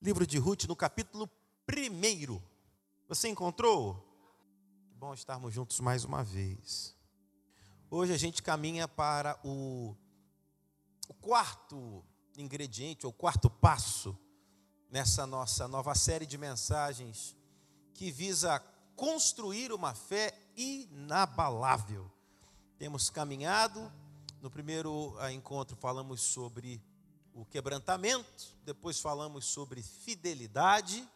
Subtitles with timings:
[0.00, 1.28] livro de Ruth, no capítulo
[1.68, 2.40] 1.
[3.08, 3.96] Você encontrou?
[4.88, 6.94] Que bom estarmos juntos mais uma vez.
[7.90, 9.96] Hoje a gente caminha para o,
[11.08, 12.04] o quarto
[12.36, 14.16] ingrediente, ou quarto passo
[14.88, 17.36] nessa nossa nova série de mensagens
[17.92, 18.60] que visa
[18.94, 22.08] construir uma fé inabalável.
[22.78, 23.92] Temos caminhado,
[24.40, 26.80] no primeiro ah, encontro falamos sobre
[27.38, 31.08] o quebrantamento, depois falamos sobre fidelidade.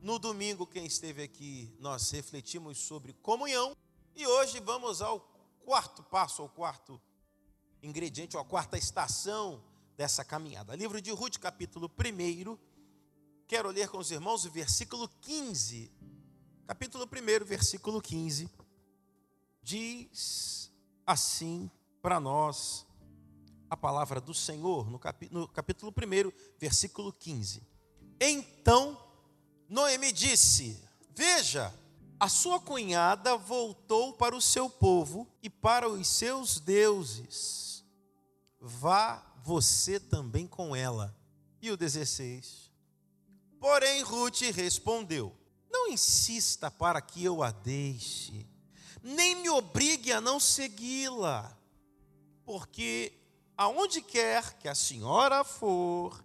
[0.00, 3.76] No domingo, quem esteve aqui, nós refletimos sobre comunhão.
[4.14, 5.18] E hoje vamos ao
[5.64, 7.00] quarto passo, ao quarto
[7.82, 9.60] ingrediente, ou a quarta estação
[9.96, 10.76] dessa caminhada.
[10.76, 12.56] Livro de Ruth, capítulo 1.
[13.48, 15.90] Quero ler com os irmãos o versículo 15.
[16.68, 18.48] Capítulo 1, versículo 15.
[19.60, 20.70] Diz
[21.04, 21.68] assim
[22.00, 22.86] para nós
[23.70, 27.62] a palavra do Senhor, no, capítulo 1, versículo 15.
[28.20, 28.98] Então
[29.68, 30.82] Noemi disse:
[31.14, 31.72] Veja,
[32.18, 37.84] a sua cunhada voltou para o seu povo e para os seus deuses.
[38.60, 41.16] Vá você também com ela.
[41.60, 42.70] E o 16.
[43.60, 45.36] Porém, Ruth respondeu:
[45.70, 48.46] Não insista para que eu a deixe,
[49.02, 51.56] nem me obrigue a não segui-la,
[52.44, 53.17] porque
[53.58, 56.24] aonde quer que a senhora for,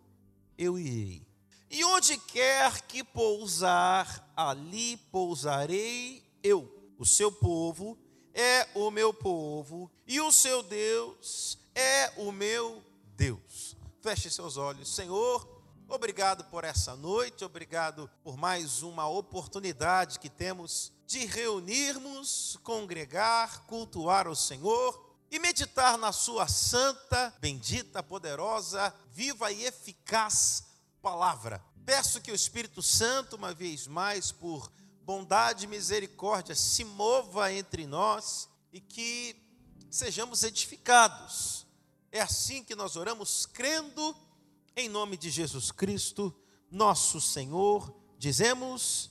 [0.55, 1.25] eu irei.
[1.67, 6.71] E onde quer que pousar, ali pousarei eu.
[6.99, 7.97] O seu povo
[8.35, 12.83] é o meu povo, e o seu Deus é o meu
[13.15, 13.75] Deus.
[13.99, 15.51] Feche seus olhos, Senhor.
[15.89, 24.27] Obrigado por essa noite, obrigado por mais uma oportunidade que temos de reunirmos, congregar, cultuar
[24.27, 25.02] o Senhor
[25.33, 30.65] e meditar na Sua santa, bendita, poderosa, viva e eficaz
[31.01, 31.59] palavra.
[31.83, 37.87] Peço que o Espírito Santo, uma vez mais, por bondade e misericórdia, se mova entre
[37.87, 39.35] nós e que
[39.89, 41.66] sejamos edificados.
[42.11, 44.16] É assim que nós oramos, crendo
[44.75, 46.31] em nome de Jesus Cristo,
[46.69, 47.91] nosso Senhor.
[48.19, 49.09] Dizemos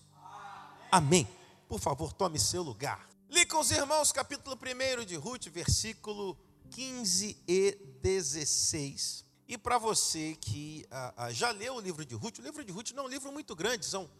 [0.92, 1.26] amém.
[1.26, 1.28] amém.
[1.68, 3.11] Por favor, tome seu lugar.
[3.32, 6.38] Li com os irmãos capítulo 1 de Ruth, versículo
[6.70, 9.24] 15 e 16.
[9.48, 12.70] E para você que ah, ah, já leu o livro de Ruth, o livro de
[12.70, 14.10] Ruth não é um livro muito grande, são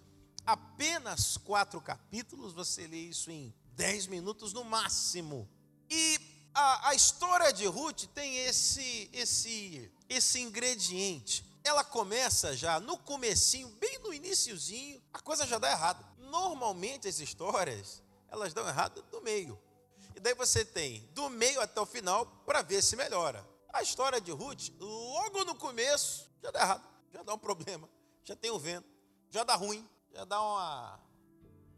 [0.46, 5.46] apenas quatro capítulos, você lê isso em dez minutos no máximo.
[5.90, 6.18] E
[6.54, 11.44] a, a história de Ruth tem esse, esse, esse ingrediente.
[11.62, 16.02] Ela começa já no comecinho, bem no iníciozinho, a coisa já dá errado.
[16.30, 18.00] Normalmente as histórias
[18.32, 19.60] elas dão errado do meio.
[20.16, 23.47] E daí você tem do meio até o final para ver se melhora.
[23.70, 27.88] A história de Ruth, logo no começo, já dá errado, já dá um problema,
[28.25, 28.88] já tem o vento,
[29.31, 31.00] já dá ruim, já dá uma,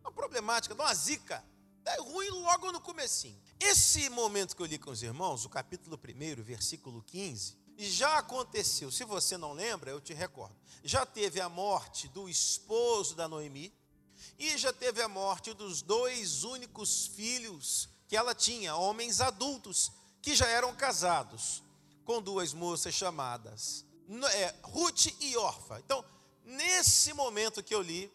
[0.00, 1.44] uma problemática, dá uma zica.
[1.82, 3.38] Dá ruim logo no comecinho.
[3.60, 8.90] Esse momento que eu li com os irmãos, o capítulo 1, versículo 15, já aconteceu.
[8.90, 10.56] Se você não lembra, eu te recordo.
[10.82, 13.70] Já teve a morte do esposo da Noemi,
[14.38, 19.90] e já teve a morte dos dois únicos filhos que ela tinha, homens adultos,
[20.20, 21.62] que já eram casados
[22.04, 23.84] com duas moças chamadas
[24.34, 25.80] é, Ruth e Orfa.
[25.80, 26.04] Então,
[26.44, 28.12] nesse momento que eu li,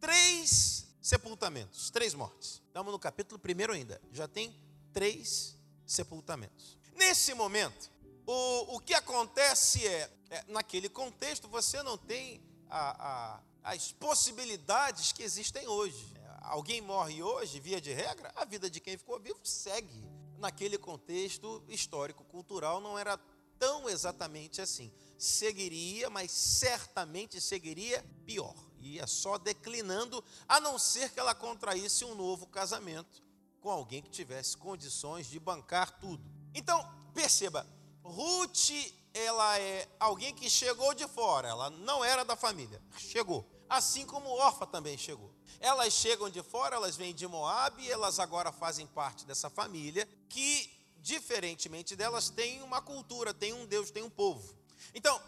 [0.00, 2.62] três sepultamentos, três mortes.
[2.66, 4.54] Estamos no capítulo primeiro ainda, já tem
[4.92, 5.56] três
[5.86, 6.78] sepultamentos.
[6.94, 7.90] Nesse momento,
[8.26, 15.12] o, o que acontece é, é, naquele contexto, você não tem a, a as possibilidades
[15.12, 16.14] que existem hoje.
[16.42, 20.04] Alguém morre hoje, via de regra, a vida de quem ficou vivo segue.
[20.38, 23.18] Naquele contexto histórico, cultural, não era
[23.58, 24.90] tão exatamente assim.
[25.18, 28.54] Seguiria, mas certamente seguiria pior.
[28.80, 33.22] Ia só declinando, a não ser que ela contraísse um novo casamento
[33.60, 36.24] com alguém que tivesse condições de bancar tudo.
[36.54, 36.82] Então,
[37.12, 37.66] perceba,
[38.02, 38.70] Ruth
[39.12, 43.44] ela é alguém que chegou de fora, ela não era da família, chegou.
[43.68, 45.32] Assim como Orfa também chegou.
[45.60, 50.70] Elas chegam de fora, elas vêm de Moab elas agora fazem parte dessa família que,
[50.98, 54.56] diferentemente delas, tem uma cultura, tem um Deus, tem um povo.
[54.94, 55.20] Então,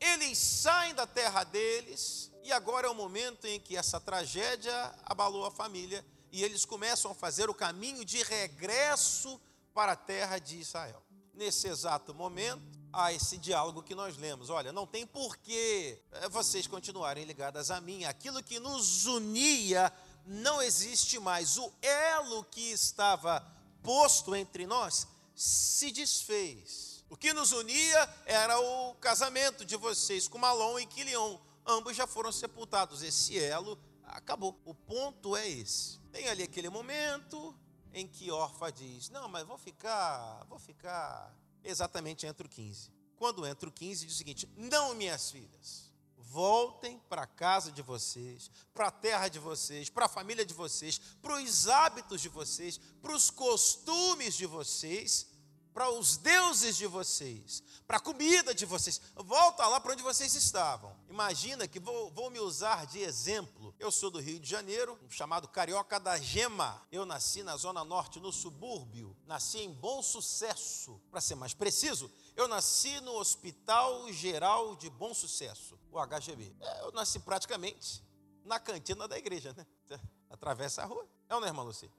[0.00, 5.44] eles saem da terra deles e agora é o momento em que essa tragédia abalou
[5.44, 9.38] a família e eles começam a fazer o caminho de regresso
[9.74, 11.02] para a terra de Israel.
[11.34, 14.50] Nesse exato momento, a esse diálogo que nós lemos.
[14.50, 18.04] Olha, não tem porquê eh, vocês continuarem ligadas a mim.
[18.04, 19.92] Aquilo que nos unia
[20.26, 21.56] não existe mais.
[21.56, 23.44] O elo que estava
[23.82, 27.04] posto entre nós se desfez.
[27.08, 31.38] O que nos unia era o casamento de vocês com Malom e Quilion.
[31.66, 33.02] ambos já foram sepultados.
[33.02, 34.60] Esse elo acabou.
[34.64, 35.98] O ponto é esse.
[36.12, 37.54] Tem ali aquele momento
[37.92, 41.34] em que Orfa diz: Não, mas vou ficar, vou ficar
[41.64, 42.90] exatamente entre o 15.
[43.16, 47.82] Quando entra o 15, diz o seguinte: Não, minhas filhas, voltem para a casa de
[47.82, 52.28] vocês, para a terra de vocês, para a família de vocês, para os hábitos de
[52.28, 55.29] vocês, para os costumes de vocês
[55.72, 59.00] para os deuses de vocês, para a comida de vocês.
[59.14, 60.96] Volta lá para onde vocês estavam.
[61.08, 63.74] Imagina que vou, vou, me usar de exemplo.
[63.78, 66.86] Eu sou do Rio de Janeiro, chamado Carioca da Gema.
[66.90, 69.16] Eu nasci na Zona Norte, no subúrbio.
[69.26, 71.00] Nasci em Bom Sucesso.
[71.10, 76.54] Para ser mais preciso, eu nasci no Hospital Geral de Bom Sucesso, o HGB.
[76.60, 78.04] É, eu nasci praticamente
[78.44, 79.66] na cantina da igreja, né?
[80.30, 81.08] Atravessa a rua.
[81.28, 81.90] É ou não, irmã Luci?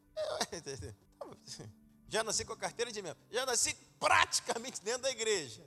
[0.51, 1.71] É,
[2.11, 5.65] já nasci com a carteira de membro, já nasci praticamente dentro da igreja.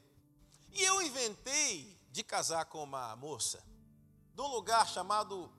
[0.71, 3.65] E eu inventei de casar com uma moça,
[4.35, 5.51] de um lugar chamado,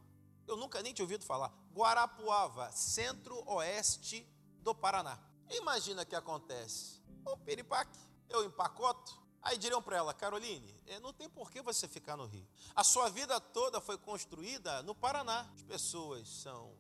[0.48, 4.28] eu nunca nem tinha ouvido falar, Guarapuava, centro-oeste
[4.62, 5.18] do Paraná.
[5.50, 7.02] Imagina o que acontece.
[7.26, 7.98] Um piripaque,
[8.30, 12.28] eu empacoto, aí diriam para ela, Caroline, eh, não tem por que você ficar no
[12.28, 12.48] Rio.
[12.76, 15.50] A sua vida toda foi construída no Paraná.
[15.56, 16.78] As pessoas são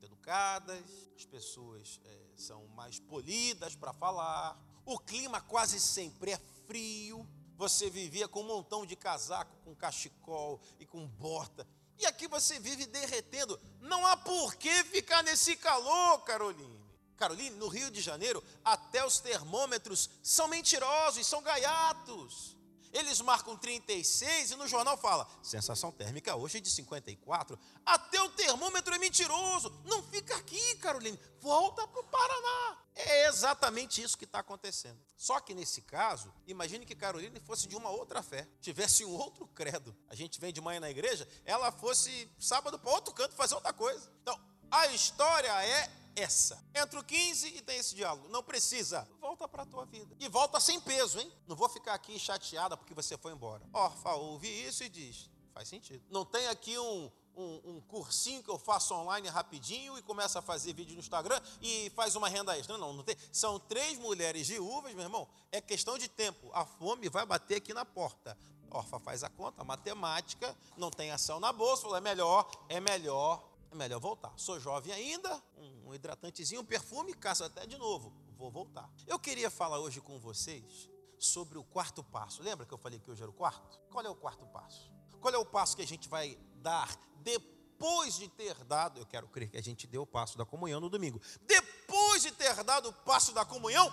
[0.00, 0.82] muito educadas,
[1.14, 7.90] as pessoas é, são mais polidas para falar, o clima quase sempre é frio, você
[7.90, 11.66] vivia com um montão de casaco, com cachecol e com bota,
[11.98, 13.60] e aqui você vive derretendo.
[13.78, 16.80] Não há por que ficar nesse calor, Caroline.
[17.18, 22.56] Caroline, no Rio de Janeiro, até os termômetros são mentirosos, são gaiatos.
[22.92, 27.58] Eles marcam 36 e no jornal fala: sensação térmica hoje de 54.
[27.86, 29.72] Até o termômetro é mentiroso.
[29.84, 31.18] Não fica aqui, Caroline.
[31.40, 32.78] Volta para o Paraná.
[32.94, 34.98] É exatamente isso que está acontecendo.
[35.16, 39.46] Só que nesse caso, imagine que Caroline fosse de uma outra fé, tivesse um outro
[39.48, 39.96] credo.
[40.08, 43.72] A gente vem de manhã na igreja, ela fosse sábado para outro canto fazer outra
[43.72, 44.10] coisa.
[44.22, 44.38] Então,
[44.70, 46.62] a história é essa.
[46.74, 48.28] Entra o 15 e tem esse diálogo.
[48.28, 49.06] Não precisa.
[49.20, 50.14] Volta para a tua vida.
[50.18, 51.32] E volta sem peso, hein?
[51.46, 53.62] Não vou ficar aqui chateada porque você foi embora.
[53.72, 56.02] Orfa ouve isso e diz: faz sentido.
[56.10, 60.42] Não tem aqui um, um, um, cursinho que eu faço online rapidinho e começa a
[60.42, 62.76] fazer vídeo no Instagram e faz uma renda extra.
[62.76, 63.16] Não, não tem.
[63.32, 65.28] São três mulheres viúvas, meu irmão.
[65.52, 66.50] É questão de tempo.
[66.52, 68.36] A fome vai bater aqui na porta.
[68.70, 73.50] Orfa faz a conta, matemática, não tem ação na bolsa, falou, é melhor, é melhor
[73.70, 74.32] é melhor voltar.
[74.36, 78.12] Sou jovem ainda, um hidratantezinho, um perfume, caso até de novo.
[78.36, 78.90] Vou voltar.
[79.06, 80.88] Eu queria falar hoje com vocês
[81.18, 82.42] sobre o quarto passo.
[82.42, 83.78] Lembra que eu falei que hoje era o quarto?
[83.90, 84.90] Qual é o quarto passo?
[85.20, 86.88] Qual é o passo que a gente vai dar
[87.18, 88.98] depois de ter dado?
[88.98, 91.20] Eu quero crer que a gente deu o passo da comunhão no domingo.
[91.42, 93.90] Depois de ter dado o passo da comunhão,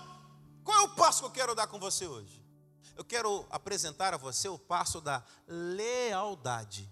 [0.64, 2.46] qual é o passo que eu quero dar com você hoje?
[2.96, 6.92] Eu quero apresentar a você o passo da lealdade.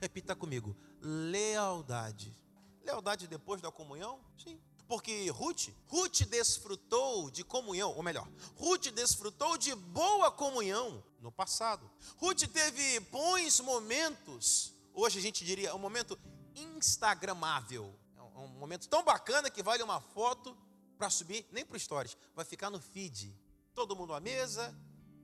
[0.00, 2.41] Repita comigo: lealdade.
[2.84, 4.20] Lealdade depois da comunhão?
[4.36, 4.60] Sim.
[4.88, 11.90] Porque Ruth, Ruth desfrutou de comunhão, ou melhor, Ruth desfrutou de boa comunhão no passado.
[12.18, 16.18] Ruth teve bons momentos, hoje a gente diria um momento
[16.54, 17.98] instagramável.
[18.16, 20.56] É um momento tão bacana que vale uma foto
[20.98, 23.34] para subir, nem para stories, vai ficar no feed.
[23.74, 24.76] Todo mundo à mesa,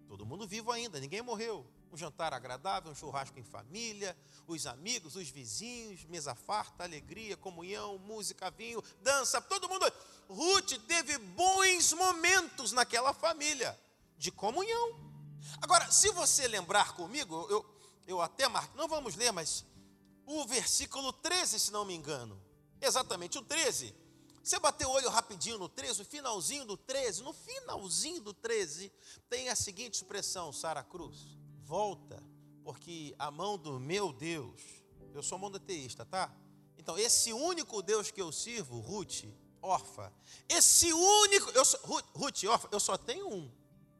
[0.06, 5.16] todo mundo vivo ainda, ninguém morreu um jantar agradável, um churrasco em família, os amigos,
[5.16, 9.90] os vizinhos, mesa farta, alegria, comunhão, música, vinho, dança, todo mundo.
[10.28, 13.78] Ruth teve bons momentos naquela família
[14.16, 15.08] de comunhão.
[15.62, 17.64] Agora, se você lembrar comigo, eu,
[18.06, 19.64] eu até marco, não vamos ler, mas
[20.26, 22.40] o versículo 13, se não me engano,
[22.80, 23.94] exatamente o 13.
[24.42, 28.92] Você bateu o olho rapidinho no 13, no finalzinho do 13, no finalzinho do 13,
[29.28, 31.37] tem a seguinte expressão, Sara Cruz
[31.68, 32.22] volta,
[32.64, 34.62] porque a mão do meu Deus,
[35.14, 36.34] eu sou monoteísta, tá?
[36.78, 39.24] Então, esse único Deus que eu sirvo, Ruth,
[39.60, 40.10] órfã,
[40.48, 41.78] esse único, eu sou,
[42.14, 43.50] Ruth, órfã, eu só tenho um.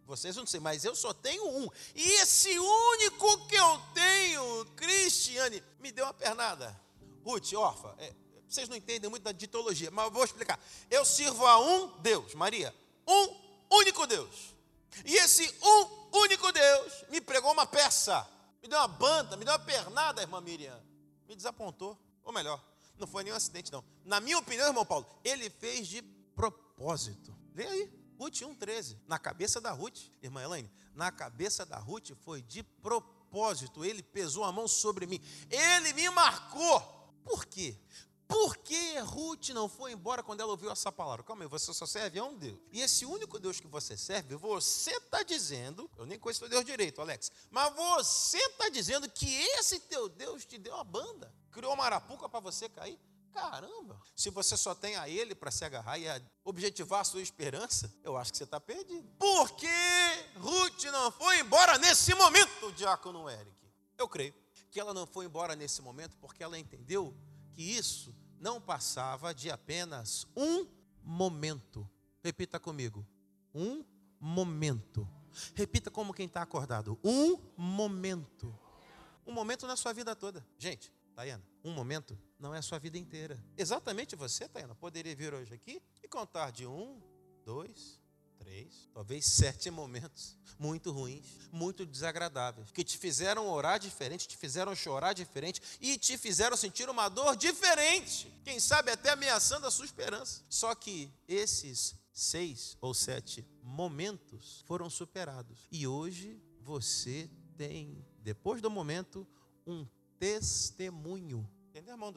[0.06, 1.68] Vocês não sei, mas eu só tenho um.
[1.94, 6.74] E esse único que eu tenho, Cristiane, me deu uma pernada.
[7.22, 8.14] Ruth, órfã, é,
[8.48, 10.58] vocês não entendem muito da ditologia, mas eu vou explicar.
[10.90, 12.74] Eu sirvo a um Deus, Maria,
[13.06, 13.36] um
[13.70, 14.56] único Deus.
[15.04, 18.26] E esse um único Deus me pregou uma peça,
[18.62, 20.80] me deu uma banda, me deu uma pernada, irmã Miriam.
[21.28, 21.98] Me desapontou.
[22.24, 22.62] Ou melhor,
[22.98, 23.84] não foi nenhum acidente, não.
[24.04, 27.34] Na minha opinião, irmão Paulo, ele fez de propósito.
[27.54, 28.96] Vem aí, Ruth 1,13.
[29.06, 33.84] Na cabeça da Ruth, irmã Elaine, na cabeça da Ruth foi de propósito.
[33.84, 35.20] Ele pesou a mão sobre mim.
[35.48, 36.80] Ele me marcou.
[37.24, 37.76] Por quê?
[38.28, 41.24] Por que Ruth não foi embora quando ela ouviu essa palavra?
[41.24, 42.60] Calma aí, você só serve a um Deus.
[42.70, 46.64] E esse único Deus que você serve, você está dizendo, eu nem conheço o Deus
[46.64, 51.72] direito, Alex, mas você está dizendo que esse teu Deus te deu a banda, criou
[51.72, 53.00] uma arapuca para você cair?
[53.32, 53.98] Caramba!
[54.14, 56.04] Se você só tem a Ele para se agarrar e
[56.44, 59.08] objetivar a sua esperança, eu acho que você está perdido.
[59.18, 59.66] Por que
[60.36, 63.56] Ruth não foi embora nesse momento, diácono Eric?
[63.96, 64.34] Eu creio
[64.70, 67.16] que ela não foi embora nesse momento porque ela entendeu
[67.52, 70.66] que isso não passava de apenas um
[71.02, 71.88] momento.
[72.22, 73.06] Repita comigo:
[73.54, 73.84] um
[74.20, 75.08] momento.
[75.54, 78.56] Repita como quem está acordado: um momento.
[79.26, 80.46] Um momento na sua vida toda.
[80.58, 83.42] Gente, Tayana, um momento não é a sua vida inteira.
[83.56, 87.00] Exatamente você, Tayana, poderia vir hoje aqui e contar de um,
[87.44, 88.00] dois,
[88.38, 94.74] três, talvez sete momentos muito ruins, muito desagradáveis, que te fizeram orar diferente, te fizeram
[94.74, 98.32] chorar diferente e te fizeram sentir uma dor diferente.
[98.44, 100.42] Quem sabe até ameaçando a sua esperança.
[100.48, 105.68] Só que esses seis ou sete momentos foram superados.
[105.70, 109.26] E hoje você tem, depois do momento,
[109.66, 109.86] um
[110.18, 111.48] testemunho.
[111.68, 112.12] Entendeu, irmão?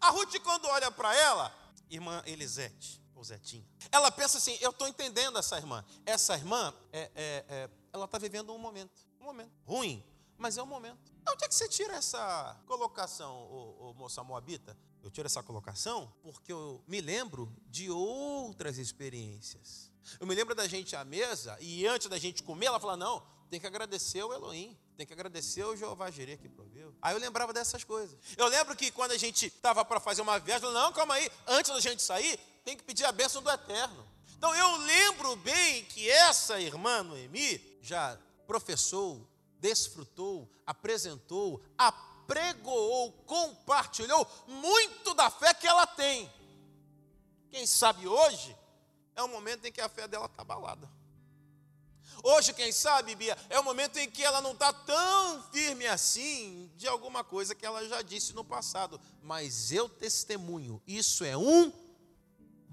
[0.00, 3.66] A Ruth, quando olha para ela, irmã Elisete, ou Zetinha.
[3.90, 5.84] Ela pensa assim: eu estou entendendo essa irmã.
[6.04, 10.04] Essa irmã, é, é, é, ela está vivendo um momento, um momento ruim,
[10.36, 11.12] mas é um momento.
[11.22, 14.76] Então, onde é que você tira essa colocação, ô, ô, moça moabita?
[15.02, 19.90] Eu tiro essa colocação porque eu me lembro de outras experiências.
[20.20, 23.26] Eu me lembro da gente à mesa e antes da gente comer, ela fala: não,
[23.48, 26.94] tem que agradecer o Elohim, tem que agradecer o Jeová Jireh que proveu.
[27.00, 28.18] Aí eu lembrava dessas coisas.
[28.36, 31.14] Eu lembro que quando a gente estava para fazer uma viagem, eu falei, não, calma
[31.14, 34.04] aí, antes da gente sair, tem que pedir a bênção do Eterno.
[34.36, 39.24] Então eu lembro bem que essa irmã Noemi já professou,
[39.60, 46.28] desfrutou, apresentou, apregoou, compartilhou muito da fé que ela tem.
[47.50, 48.56] Quem sabe hoje
[49.14, 50.90] é o momento em que a fé dela está abalada.
[52.20, 56.68] Hoje, quem sabe, Bia, é o momento em que ela não está tão firme assim
[56.76, 59.00] de alguma coisa que ela já disse no passado.
[59.22, 61.85] Mas eu testemunho, isso é um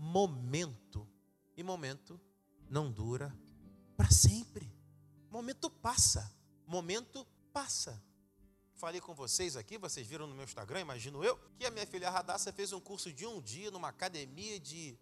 [0.04, 1.08] momento.
[1.56, 2.20] E momento
[2.70, 3.34] não dura
[3.96, 4.70] para sempre.
[5.30, 6.30] Momento passa.
[6.68, 8.04] Momento passa.
[8.74, 12.10] Falei com vocês aqui, vocês viram no meu Instagram, imagino eu, que a minha filha
[12.10, 15.00] Radassa fez um curso de um dia numa academia de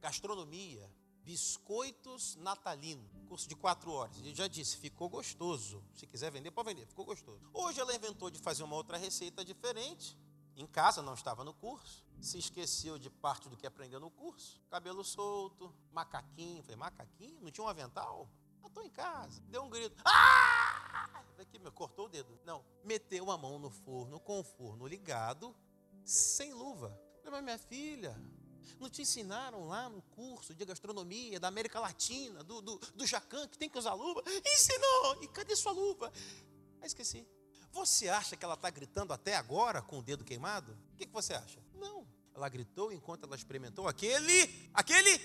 [0.00, 0.90] gastronomia,
[1.22, 4.18] biscoitos natalinos, curso de quatro horas.
[4.22, 5.82] Eu já disse, ficou gostoso.
[5.94, 7.40] Se quiser vender, pode vender, ficou gostoso.
[7.54, 10.18] Hoje ela inventou de fazer uma outra receita diferente.
[10.54, 14.60] Em casa, não estava no curso se esqueceu de parte do que aprendeu no curso.
[14.70, 16.62] Cabelo solto, macaquinho.
[16.62, 17.40] Falei, macaquinho?
[17.40, 18.30] Não tinha um avental?
[18.62, 19.42] Eu estou em casa.
[19.48, 20.00] Deu um grito.
[20.04, 21.22] Ah!
[21.38, 22.38] Aqui, meu, cortou o dedo.
[22.44, 25.54] Não, meteu a mão no forno, com o forno ligado,
[26.04, 26.96] sem luva.
[27.24, 28.16] Falei, mas minha filha,
[28.78, 33.48] não te ensinaram lá no curso de gastronomia da América Latina, do, do, do Jacan,
[33.48, 34.22] que tem que usar luva?
[34.46, 35.24] Ensinou!
[35.24, 36.12] E cadê sua luva?
[36.80, 37.26] Ah, esqueci.
[37.72, 40.78] Você acha que ela está gritando até agora com o dedo queimado?
[40.92, 41.60] O que, que você acha?
[42.34, 45.20] Ela gritou enquanto ela experimentou aquele, aquele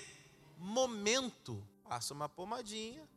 [0.56, 1.66] momento.
[1.84, 3.08] Passa uma pomadinha,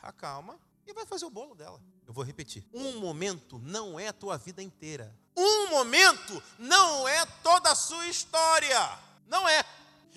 [0.00, 1.82] acalma e vai fazer o bolo dela.
[2.06, 2.64] Eu vou repetir.
[2.72, 5.14] Um momento não é a tua vida inteira.
[5.36, 8.98] Um momento não é toda a sua história.
[9.26, 9.64] Não é.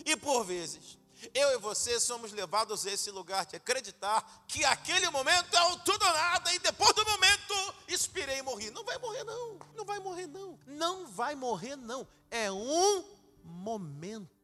[0.05, 0.97] E por vezes,
[1.33, 5.77] eu e você somos levados a esse lugar de acreditar que aquele momento é o
[5.79, 8.69] tudo ou nada e depois do momento expirei e morri.
[8.71, 9.59] Não vai morrer não.
[9.75, 10.59] Não vai morrer não.
[10.65, 12.07] Não vai morrer não.
[12.29, 13.03] É um
[13.43, 14.37] momento.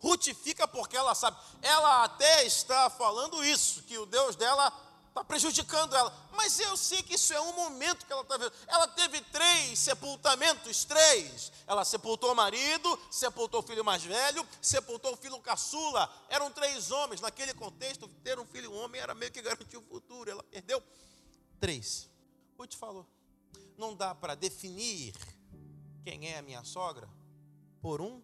[0.00, 1.36] Ruth fica porque ela sabe.
[1.62, 4.72] Ela até está falando isso, que o Deus dela
[5.10, 6.12] está prejudicando ela.
[6.32, 8.52] Mas eu sei que isso é um momento que ela está vendo.
[8.66, 11.52] Ela teve três sepultamentos, três.
[11.66, 16.10] Ela sepultou o marido, sepultou o filho mais velho, sepultou o filho caçula.
[16.28, 17.20] Eram três homens.
[17.20, 20.30] Naquele contexto, ter um filho homem era meio que garantir o futuro.
[20.30, 20.82] Ela perdeu
[21.58, 22.08] três.
[22.58, 23.06] Ruth falou:
[23.76, 25.14] não dá para definir
[26.04, 27.08] quem é a minha sogra
[27.80, 28.22] por um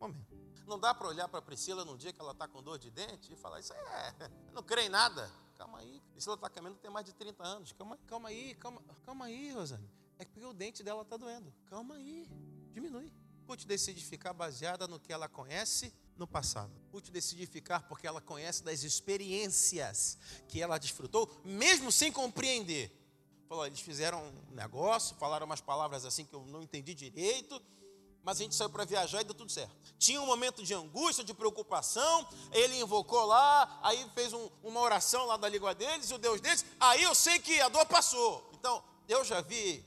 [0.00, 0.36] momento.
[0.66, 3.32] Não dá para olhar para Priscila num dia que ela está com dor de dente
[3.32, 4.14] e falar: Isso é,
[4.52, 5.30] não creio em nada.
[5.58, 7.72] Calma aí, Priscila está caminhando tem mais de 30 anos.
[7.72, 9.90] Calma, calma aí, calma, calma aí, Rosane.
[10.16, 11.52] É porque o dente dela está doendo.
[11.66, 12.28] Calma aí,
[12.72, 13.12] diminui.
[13.48, 16.70] Ruth decide ficar baseada no que ela conhece no passado.
[16.92, 22.94] Ruth decide ficar porque ela conhece das experiências que ela desfrutou, mesmo sem compreender.
[23.48, 27.60] Falou, eles fizeram um negócio, falaram umas palavras assim que eu não entendi direito,
[28.22, 29.74] mas a gente saiu para viajar e deu tudo certo.
[29.98, 35.26] Tinha um momento de angústia, de preocupação, ele invocou lá, aí fez um, uma oração
[35.26, 38.50] lá da língua deles, o Deus deles, aí eu sei que a dor passou.
[38.54, 39.84] Então, eu já vi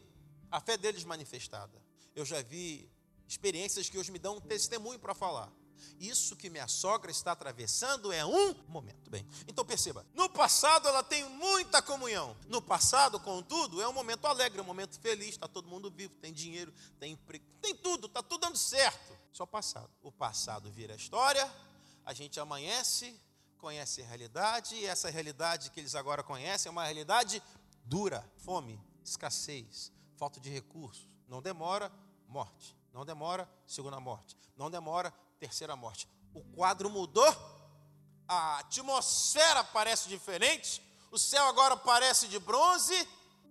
[0.50, 1.82] a fé deles manifestada,
[2.16, 2.90] eu já vi
[3.28, 5.52] experiências que hoje me dão um testemunho para falar.
[6.00, 9.10] Isso que minha sogra está atravessando é um momento.
[9.10, 12.36] Bem, então perceba: no passado ela tem muita comunhão.
[12.48, 15.30] No passado, contudo, é um momento alegre, um momento feliz.
[15.30, 19.18] Está todo mundo vivo, tem dinheiro, tem emprego, tem tudo, está tudo dando certo.
[19.32, 19.90] Só passado.
[20.02, 21.50] O passado vira história,
[22.06, 23.20] a gente amanhece,
[23.58, 27.42] conhece a realidade, e essa realidade que eles agora conhecem é uma realidade
[27.86, 31.08] dura: fome, escassez, falta de recursos.
[31.28, 31.92] Não demora,
[32.28, 32.76] morte.
[32.94, 34.38] Não demora, segunda morte.
[34.58, 36.08] Não demora, terceira morte.
[36.36, 37.28] O quadro mudou,
[38.28, 40.80] a atmosfera parece diferente,
[41.10, 42.96] o céu agora parece de bronze,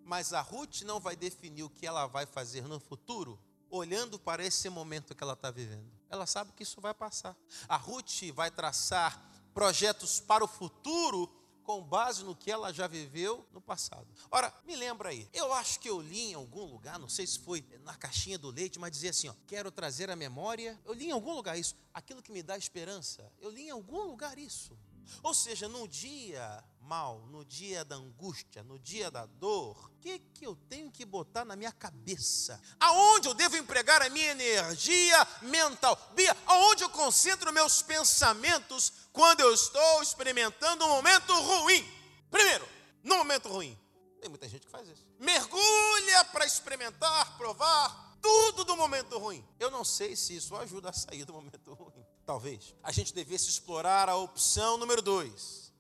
[0.05, 4.45] mas a Ruth não vai definir o que ela vai fazer no futuro, olhando para
[4.45, 5.91] esse momento que ela está vivendo.
[6.09, 7.37] Ela sabe que isso vai passar.
[7.69, 9.21] A Ruth vai traçar
[9.53, 11.27] projetos para o futuro
[11.71, 14.09] com base no que ela já viveu no passado.
[14.29, 17.39] Ora, me lembra aí, eu acho que eu li em algum lugar, não sei se
[17.39, 20.77] foi na caixinha do leite, mas dizia assim: ó, quero trazer a memória.
[20.85, 23.33] Eu li em algum lugar isso, aquilo que me dá esperança.
[23.39, 24.77] Eu li em algum lugar isso.
[25.23, 30.19] Ou seja, no dia mal, no dia da angústia, no dia da dor, o que,
[30.19, 32.61] que eu tenho que botar na minha cabeça?
[32.81, 35.97] Aonde eu devo empregar a minha energia mental?
[36.17, 41.87] Bia, aonde eu concentro meus pensamentos quando eu estou experimentando um momento ruim?
[42.31, 42.67] Primeiro,
[43.03, 43.79] no momento ruim.
[44.21, 45.07] Tem muita gente que faz isso.
[45.19, 49.45] Mergulha para experimentar, provar tudo do momento ruim.
[49.59, 52.05] Eu não sei se isso ajuda a sair do momento ruim.
[52.27, 52.75] Talvez.
[52.83, 55.73] A gente devesse explorar a opção número dois,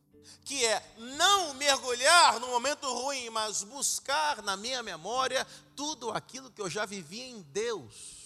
[0.45, 5.47] que é não mergulhar no momento ruim, mas buscar na minha memória
[5.77, 8.20] tudo aquilo que eu já vivi em Deus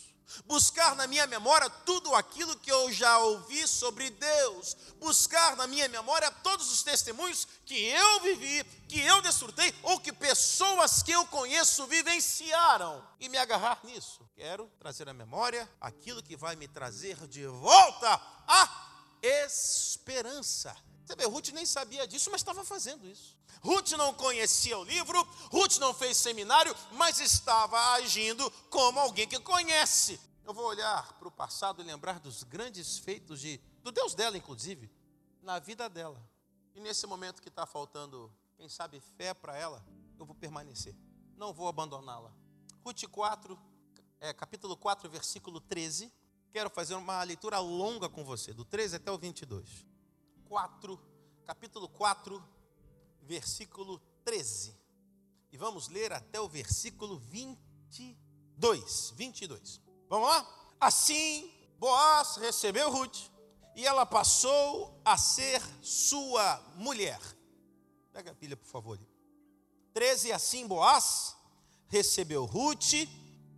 [0.47, 5.89] buscar na minha memória tudo aquilo que eu já ouvi sobre Deus, buscar na minha
[5.89, 11.27] memória todos os testemunhos que eu vivi, que eu desfrutei ou que pessoas que eu
[11.27, 14.29] conheço vivenciaram e me agarrar nisso.
[14.35, 20.77] Quero trazer à memória aquilo que vai me trazer de volta a esperança.
[21.05, 23.37] Você vê, Ruth nem sabia disso, mas estava fazendo isso.
[23.61, 29.39] Ruth não conhecia o livro, Ruth não fez seminário, mas estava agindo como alguém que
[29.41, 30.19] conhece.
[30.45, 34.37] Eu vou olhar para o passado e lembrar dos grandes feitos de, do Deus dela,
[34.37, 34.91] inclusive,
[35.43, 36.23] na vida dela.
[36.75, 39.85] E nesse momento que está faltando, quem sabe, fé para ela,
[40.19, 40.97] eu vou permanecer.
[41.37, 42.33] Não vou abandoná-la.
[42.85, 43.59] Ruth 4,
[44.21, 46.13] é, capítulo 4, versículo 13.
[46.51, 49.85] Quero fazer uma leitura longa com você, do 13 até o 22.
[50.55, 50.97] 4,
[51.45, 52.41] capítulo 4,
[53.23, 54.73] versículo 13.
[55.51, 59.11] E vamos ler até o versículo 22.
[59.17, 59.81] 22.
[60.09, 60.71] Vamos lá?
[60.79, 63.19] Assim, Boaz recebeu Ruth
[63.75, 67.19] e ela passou a ser sua mulher.
[68.13, 69.01] Pega a pilha, por favor.
[69.93, 70.31] 13.
[70.31, 71.37] Assim, Boaz
[71.89, 72.93] recebeu Ruth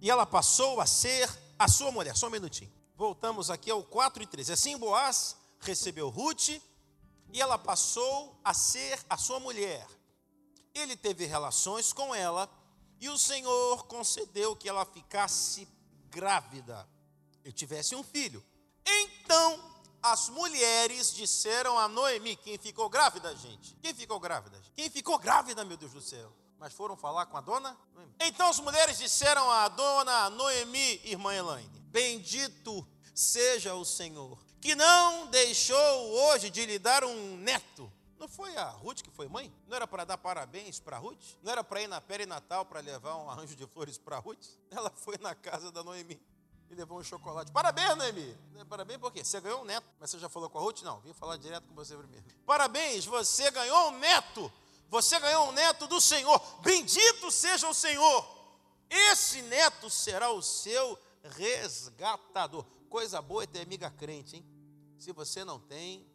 [0.01, 1.29] e ela passou a ser
[1.59, 2.17] a sua mulher.
[2.17, 2.73] Só um minutinho.
[2.97, 4.55] Voltamos aqui ao 4 e 13.
[4.55, 6.59] Assim, Boaz recebeu Ruth
[7.33, 9.87] e ela passou a ser a sua mulher.
[10.75, 12.49] Ele teve relações com ela
[13.01, 15.69] e o Senhor concedeu que ela ficasse
[16.11, 16.89] grávida
[17.45, 18.45] e tivesse um filho.
[18.85, 23.77] Então as mulheres disseram a Noemi, quem ficou grávida, gente?
[23.83, 24.61] Quem ficou grávida?
[24.75, 26.33] Quem ficou grávida, meu Deus do céu?
[26.59, 27.77] Mas foram falar com a dona?
[27.95, 28.15] Noemi.
[28.21, 35.29] Então as mulheres disseram à dona Noemi, irmã Elaine: Bendito seja o Senhor, que não
[35.29, 37.89] deixou hoje de lhe dar um neto.
[38.19, 39.53] Não foi a Ruth que foi mãe?
[39.69, 41.37] Não era para dar parabéns para Ruth?
[41.41, 44.45] Não era para ir na Natal para levar um arranjo de flores para Ruth?
[44.69, 46.21] Ela foi na casa da Noemi
[46.69, 47.53] e levou um chocolate.
[47.53, 48.37] Parabéns, Noemi!
[48.69, 49.25] Parabéns por quê?
[49.25, 49.87] Você ganhou um neto.
[50.01, 50.83] Mas você já falou com a Ruth?
[50.83, 52.25] Não, vim falar direto com você primeiro.
[52.45, 54.53] Parabéns, você ganhou um neto.
[54.89, 56.41] Você ganhou um neto do Senhor.
[56.61, 58.27] Bendito seja o Senhor.
[58.91, 62.67] Esse neto será o seu resgatador.
[62.89, 64.56] Coisa boa é ter amiga crente, hein?
[64.99, 66.07] Se você não tem,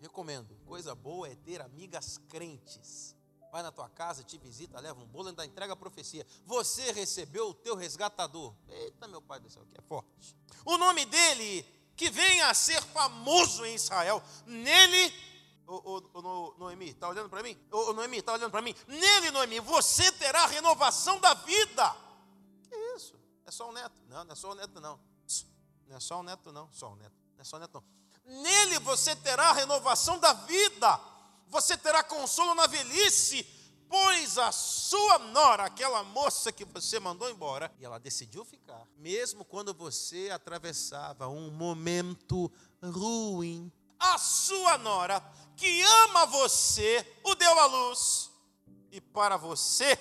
[0.00, 0.56] recomendo.
[0.66, 3.16] Coisa boa é ter amigas crentes.
[3.50, 6.26] Vai na tua casa, te visita, leva um bolo ainda entrega a profecia.
[6.44, 8.52] Você recebeu o teu resgatador.
[8.68, 10.36] Eita, meu pai do céu, que é forte.
[10.64, 11.64] O nome dele,
[11.96, 14.20] que venha a ser famoso em Israel.
[14.44, 15.14] Nele,
[15.66, 17.56] o, o, o Noemi, está olhando para mim?
[17.70, 18.74] O Noemi, está olhando para mim?
[18.88, 21.96] Nele, Noemi, você terá a renovação da vida.
[22.68, 23.14] Que isso?
[23.46, 24.02] É só um neto?
[24.08, 25.00] Não, não é só um neto, não.
[25.86, 26.68] Não é só um neto, não.
[26.72, 27.14] Só um neto.
[27.36, 27.84] Não é só um neto, não.
[28.24, 31.00] Nele você terá a renovação da vida,
[31.48, 33.46] você terá consolo na velhice,
[33.88, 39.44] pois a sua nora, aquela moça que você mandou embora, e ela decidiu ficar, mesmo
[39.44, 42.50] quando você atravessava um momento
[42.82, 43.70] ruim.
[43.98, 45.22] A sua nora,
[45.56, 48.30] que ama você, o deu à luz,
[48.90, 49.98] e para você,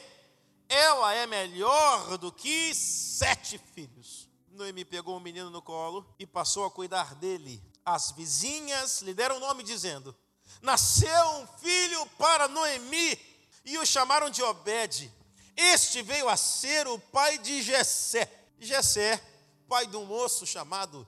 [0.70, 4.30] ela é melhor do que sete filhos.
[4.50, 7.62] Noemi pegou o menino no colo e passou a cuidar dele.
[7.86, 10.16] As vizinhas lhe deram o nome dizendo:
[10.62, 13.20] Nasceu um filho para Noemi
[13.66, 15.12] e o chamaram de Obed.
[15.56, 18.32] Este veio a ser o pai de Jessé.
[18.60, 19.22] Jessé,
[19.68, 21.08] pai de um moço chamado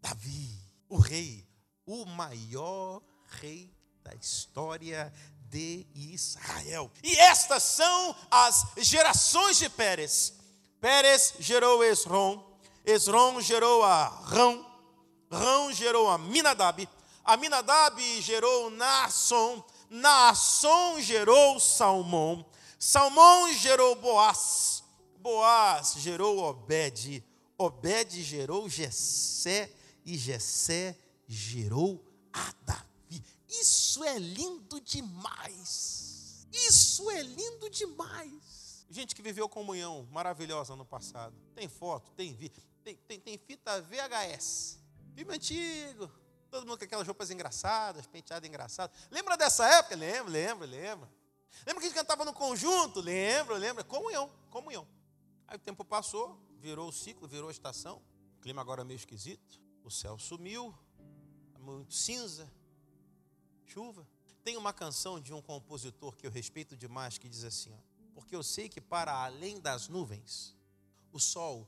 [0.00, 1.46] Davi, o rei,
[1.84, 3.02] o maior
[3.40, 5.12] rei da história
[5.48, 6.90] de Israel.
[7.02, 10.34] E estas são as gerações de Pérez.
[10.80, 12.42] Pérez gerou Esrom,
[12.84, 14.64] Esrom gerou a Rão,
[15.30, 16.88] Rão gerou a Minadab,
[17.24, 22.46] a Minadab gerou Naasson, Naasson gerou Salmão,
[22.78, 24.84] Salmão gerou Boaz,
[25.18, 27.24] Boaz gerou Obed,
[27.58, 29.72] Obed gerou Jessé
[30.04, 33.24] e Jessé gerou a Davi.
[33.48, 36.46] Isso é lindo demais.
[36.52, 38.86] Isso é lindo demais.
[38.88, 41.34] Gente que viveu comunhão maravilhosa no passado.
[41.54, 42.34] Tem foto, tem
[42.84, 44.78] tem, tem, tem fita VHS.
[45.16, 46.12] Filme antigo.
[46.50, 48.92] Todo mundo com aquelas roupas engraçadas, penteado engraçado.
[49.10, 49.96] Lembra dessa época?
[49.96, 51.10] Lembra, lembra, lembra.
[51.66, 53.00] Lembra que a gente cantava no conjunto?
[53.00, 53.82] Lembra, lembra.
[53.82, 54.86] Comunhão, comunhão.
[55.48, 58.02] Aí o tempo passou, virou o ciclo, virou a estação.
[58.36, 59.58] O clima agora é meio esquisito.
[59.82, 60.74] O céu sumiu,
[61.58, 62.52] muito cinza,
[63.64, 64.06] chuva.
[64.44, 67.78] Tem uma canção de um compositor que eu respeito demais que diz assim: ó,
[68.12, 70.54] Porque eu sei que para além das nuvens,
[71.10, 71.66] o sol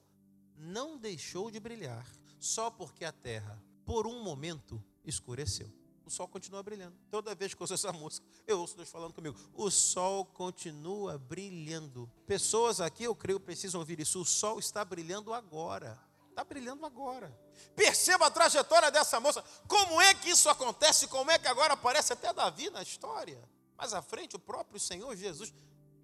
[0.55, 2.07] não deixou de brilhar,
[2.39, 5.71] só porque a terra, por um momento, escureceu.
[6.09, 6.97] O sol continua brilhando.
[7.11, 9.39] Toda vez que eu ouço essa música, eu ouço Deus falando comigo.
[9.53, 12.11] O sol continua brilhando.
[12.27, 14.19] Pessoas aqui, eu creio, precisam ouvir isso.
[14.19, 16.01] O sol está brilhando agora.
[16.31, 17.37] Está brilhando agora.
[17.77, 19.45] Perceba a trajetória dessa moça.
[19.67, 21.09] Como é que isso acontece?
[21.09, 23.47] Como é que agora aparece até Davi na história?
[23.77, 25.53] Mais à frente, o próprio Senhor Jesus.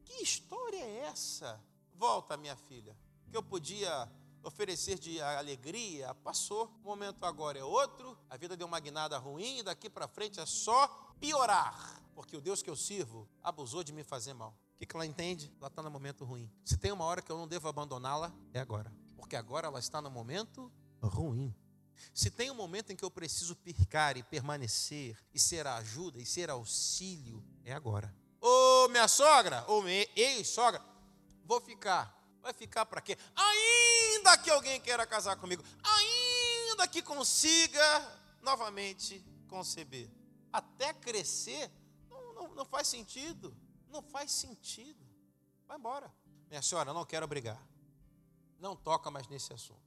[0.05, 1.59] Que história é essa?
[1.95, 2.95] Volta, minha filha.
[3.31, 4.07] Que eu podia
[4.45, 6.71] oferecer de alegria, passou.
[6.85, 8.17] O momento agora é outro.
[8.29, 10.87] A vida deu uma guinada ruim e daqui para frente é só
[11.19, 12.03] piorar.
[12.15, 14.57] Porque o Deus que eu sirvo abusou de me fazer mal.
[14.75, 15.53] O que, que ela entende?
[15.59, 16.51] Ela está no momento ruim.
[16.65, 18.93] Se tem uma hora que eu não devo abandoná-la, é agora.
[19.17, 20.71] Porque agora ela está no momento
[21.03, 21.55] ruim.
[22.13, 26.27] Se tem um momento em que eu preciso picar e permanecer, e ser ajuda, e
[26.27, 28.15] ser auxílio, é agora.
[28.41, 29.83] Ô minha sogra, ô
[30.15, 30.83] ex-sogra,
[31.45, 32.24] vou ficar.
[32.45, 33.17] Vai ficar para quê?
[33.35, 40.11] Ainda que alguém queira casar comigo, ainda que consiga novamente conceber.
[40.53, 41.73] Até crescer,
[42.11, 43.57] não, não, não faz sentido.
[43.89, 45.03] Não faz sentido.
[45.67, 46.13] Vai embora.
[46.51, 47.67] Minha senhora, não quero brigar.
[48.59, 49.81] Não toca mais nesse assunto.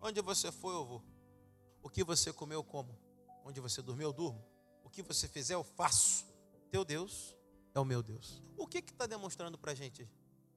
[0.00, 1.04] Onde você foi, eu vou.
[1.80, 2.98] O que você comeu, eu como.
[3.44, 4.44] Onde você dormiu, eu durmo.
[4.82, 6.26] O que você fizer, eu faço.
[6.72, 7.36] Teu Deus
[7.72, 8.42] é o meu Deus.
[8.56, 10.10] O que está demonstrando para a gente?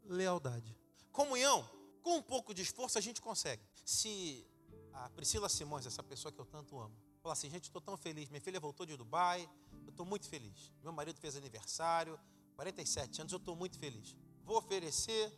[0.03, 0.78] Lealdade.
[1.19, 1.69] Comunhão,
[2.01, 3.61] com um pouco de esforço a gente consegue.
[3.83, 4.47] Se
[4.93, 8.29] a Priscila Simões, essa pessoa que eu tanto amo, falar assim, gente, estou tão feliz,
[8.29, 9.41] minha filha voltou de Dubai,
[9.85, 10.71] eu estou muito feliz.
[10.81, 12.17] Meu marido fez aniversário,
[12.55, 14.15] 47 anos, eu estou muito feliz.
[14.45, 15.29] Vou oferecer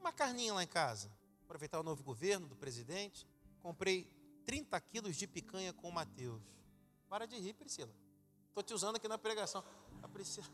[0.00, 1.08] uma carninha lá em casa.
[1.44, 3.24] Aproveitar o novo governo do presidente.
[3.60, 4.12] Comprei
[4.44, 6.42] 30 quilos de picanha com o Mateus.
[7.08, 7.94] Para de rir, Priscila.
[8.48, 9.62] Estou te usando aqui na pregação.
[10.02, 10.48] A Priscila.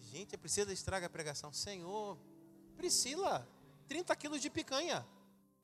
[0.00, 1.52] Gente, a Priscila estraga a pregação.
[1.52, 2.18] Senhor,
[2.76, 3.48] Priscila,
[3.88, 5.06] 30 quilos de picanha.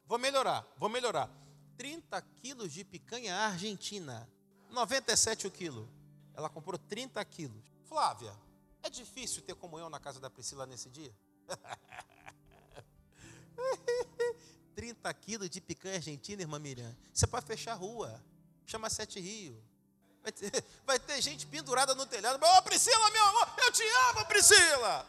[0.06, 1.30] Vou melhorar, vou melhorar.
[1.76, 4.28] 30 quilos de picanha argentina.
[4.70, 5.88] 97 o quilo.
[6.34, 7.64] Ela comprou 30 quilos.
[7.84, 8.32] Flávia,
[8.82, 11.12] é difícil ter comunhão na casa da Priscila nesse dia?
[14.74, 16.96] 30 quilos de picanha argentina, irmã Miriam.
[17.12, 18.22] Isso é para fechar a rua.
[18.66, 19.62] Chama Sete Rio.
[20.22, 22.42] Vai ter, vai ter, gente pendurada no telhado.
[22.42, 25.06] Ô, oh, Priscila, meu amor, eu te amo, Priscila.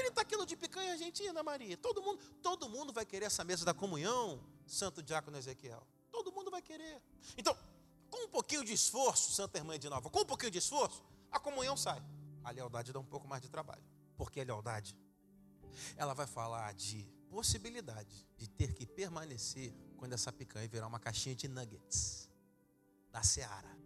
[0.00, 1.76] 30 quilos de picanha argentina, Maria.
[1.76, 5.86] Todo mundo, todo mundo vai querer essa mesa da comunhão, Santo Diácono Ezequiel.
[6.10, 7.02] Todo mundo vai querer.
[7.36, 7.54] Então,
[8.08, 11.38] com um pouquinho de esforço, Santa Irmã de Nova, com um pouquinho de esforço, a
[11.38, 12.02] comunhão sai.
[12.42, 13.84] A lealdade dá um pouco mais de trabalho.
[14.16, 14.96] Porque a lealdade,
[15.96, 21.34] ela vai falar de possibilidade de ter que permanecer quando essa picanha virar uma caixinha
[21.34, 22.28] de nuggets
[23.12, 23.79] da Seara.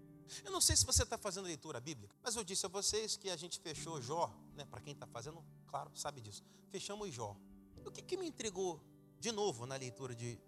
[0.45, 3.31] Eu não sei se você está fazendo leitura bíblica, mas eu disse a vocês que
[3.31, 4.65] a gente fechou Jó, né?
[4.65, 6.43] Para quem está fazendo, claro, sabe disso.
[6.71, 7.37] Fechamos Jó.
[7.85, 8.81] O que, que me intrigou
[9.19, 10.41] de novo na leitura de,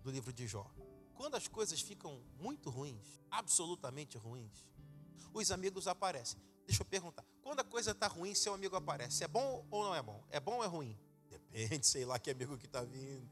[0.00, 0.70] do livro de Jó?
[1.14, 4.66] Quando as coisas ficam muito ruins, absolutamente ruins,
[5.32, 6.40] os amigos aparecem.
[6.66, 9.94] Deixa eu perguntar: quando a coisa está ruim, seu amigo aparece, é bom ou não
[9.94, 10.24] é bom?
[10.30, 10.98] É bom ou é ruim?
[11.28, 13.28] Depende, sei lá que amigo que está vindo.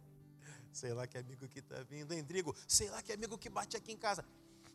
[0.73, 2.15] Sei lá que amigo que está vindo.
[2.15, 4.25] Endrigo, sei lá que amigo que bate aqui em casa.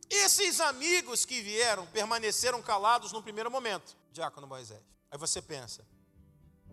[0.10, 4.82] Esses amigos que vieram permaneceram calados no primeiro momento, Diácono Moisés.
[5.12, 5.86] Aí você pensa,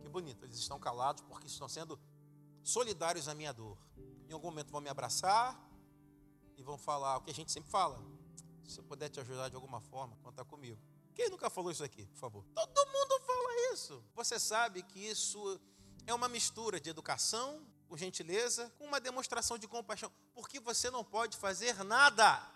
[0.01, 1.99] que bonito, eles estão calados porque estão sendo
[2.63, 3.77] solidários à minha dor.
[4.29, 5.61] Em algum momento vão me abraçar,
[6.57, 8.01] e vão falar o que a gente sempre fala.
[8.67, 10.81] Se eu puder te ajudar de alguma forma, conta comigo.
[11.15, 12.45] Quem nunca falou isso aqui, por favor?
[12.55, 14.03] Todo mundo fala isso.
[14.15, 15.61] Você sabe que isso
[16.07, 20.11] é uma mistura de educação, com gentileza, com uma demonstração de compaixão.
[20.35, 22.54] Porque você não pode fazer nada.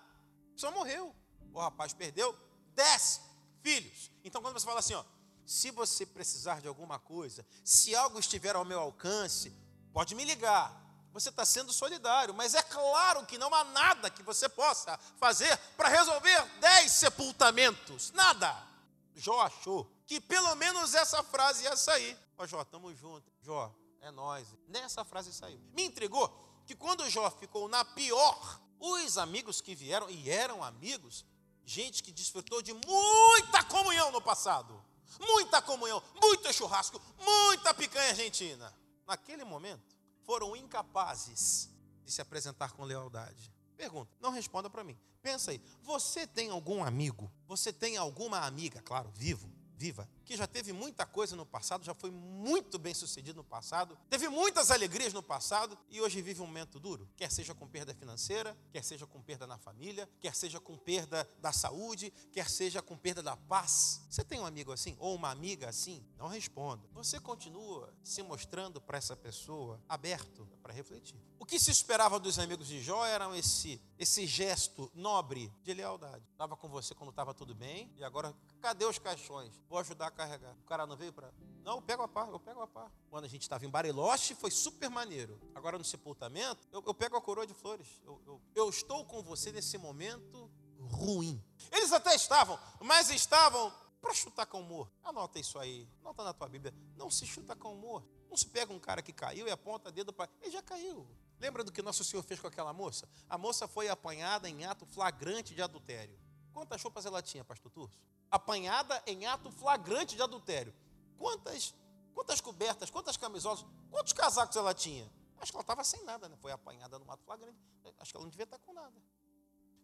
[0.59, 1.15] Só morreu.
[1.55, 2.37] O rapaz perdeu
[2.75, 3.21] dez
[3.63, 4.11] filhos.
[4.25, 5.05] Então, quando você fala assim, ó,
[5.47, 9.57] se você precisar de alguma coisa, se algo estiver ao meu alcance,
[9.93, 10.85] pode me ligar.
[11.13, 15.57] Você está sendo solidário, mas é claro que não há nada que você possa fazer
[15.77, 18.11] para resolver dez sepultamentos.
[18.11, 18.67] Nada.
[19.15, 22.19] Jó achou que pelo menos essa frase ia sair.
[22.37, 23.33] Ó, Jó, estamos juntos.
[23.43, 24.49] Jó, é nós.
[24.67, 25.61] Nessa frase saiu.
[25.73, 26.29] Me intrigou
[26.67, 31.25] que quando Jó ficou na pior, os amigos que vieram, e eram amigos,
[31.65, 34.83] gente que desfrutou de muita comunhão no passado,
[35.21, 38.75] muita comunhão, muito churrasco, muita picanha argentina.
[39.07, 41.71] Naquele momento, foram incapazes
[42.05, 43.53] de se apresentar com lealdade.
[43.77, 44.99] Pergunta, não responda para mim.
[45.23, 47.31] Pensa aí, você tem algum amigo?
[47.47, 51.95] Você tem alguma amiga, claro, vivo, viva, que já teve muita coisa no passado, já
[51.95, 56.47] foi muito bem sucedido no passado, teve muitas alegrias no passado e hoje vive um
[56.47, 60.61] momento duro, quer seja com perda financeira, quer seja com perda na família, quer seja
[60.61, 64.03] com perda da saúde, quer seja com perda da paz.
[64.11, 66.07] Você tem um amigo assim ou uma amiga assim?
[66.19, 66.87] Não responda.
[66.93, 71.19] Você continua se mostrando para essa pessoa aberto para refletir.
[71.49, 76.23] Que se esperava dos amigos de Jó era esse esse gesto nobre de lealdade.
[76.31, 79.59] Estava com você quando estava tudo bem e agora cadê os caixões?
[79.67, 80.55] Vou ajudar a carregar.
[80.61, 81.33] O cara não veio para.
[81.65, 82.93] Não, eu pego a pá, eu pego a pá.
[83.09, 85.41] Quando a gente estava em Bariloche, foi super maneiro.
[85.55, 87.89] Agora no sepultamento, eu, eu pego a coroa de flores.
[88.05, 91.43] Eu, eu, eu estou com você nesse momento ruim.
[91.73, 94.93] Eles até estavam, mas estavam para chutar com morto.
[95.03, 96.75] Anota isso aí, anota na tua Bíblia.
[96.95, 98.07] Não se chuta com morto.
[98.29, 100.31] Não se pega um cara que caiu e aponta dedo para.
[100.43, 101.09] Ele já caiu.
[101.41, 103.09] Lembra do que nosso Senhor fez com aquela moça?
[103.29, 106.19] A moça foi apanhada em ato flagrante de adultério.
[106.53, 107.99] Quantas roupas ela tinha, pastor Turso?
[108.31, 110.75] apanhada em ato flagrante de adultério.
[111.17, 111.75] Quantas,
[112.15, 115.11] quantas cobertas, quantas camisolas, quantos casacos ela tinha?
[115.39, 116.37] Acho que ela estava sem nada, né?
[116.37, 117.59] Foi apanhada no ato flagrante.
[117.99, 118.95] Acho que ela não devia estar com nada.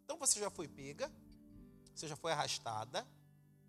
[0.05, 1.11] Então você já foi pega,
[1.95, 3.07] você já foi arrastada,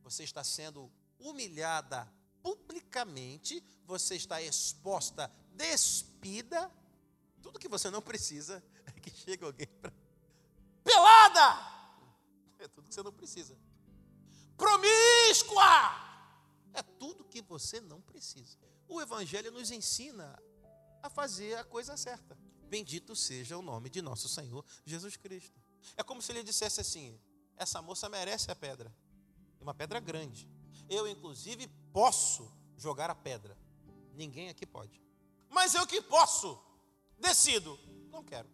[0.04, 2.12] você está sendo humilhada
[2.44, 6.72] publicamente, você está exposta, despida.
[7.46, 9.94] Tudo que você não precisa é que chegue alguém para.
[10.84, 11.48] Pelada!
[12.58, 13.56] É tudo que você não precisa
[14.56, 15.64] promíscua.
[16.74, 18.58] É tudo que você não precisa.
[18.88, 20.38] O Evangelho nos ensina
[21.02, 22.38] a fazer a coisa certa.
[22.68, 25.62] Bendito seja o nome de nosso Senhor Jesus Cristo.
[25.96, 27.20] É como se ele dissesse assim:
[27.56, 28.94] essa moça merece a pedra,
[29.60, 30.50] uma pedra grande.
[30.90, 33.58] Eu, inclusive, posso jogar a pedra.
[34.14, 35.02] Ninguém aqui pode.
[35.50, 36.60] Mas eu que posso,
[37.20, 37.80] decido,
[38.12, 38.50] não quero.